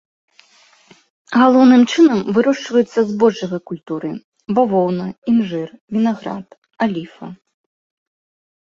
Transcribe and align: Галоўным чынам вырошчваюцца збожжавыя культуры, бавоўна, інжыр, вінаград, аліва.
Галоўным 1.39 1.83
чынам 1.93 2.19
вырошчваюцца 2.37 2.99
збожжавыя 3.11 3.61
культуры, 3.73 4.11
бавоўна, 4.55 5.05
інжыр, 5.35 5.69
вінаград, 5.97 6.47
аліва. 6.87 7.27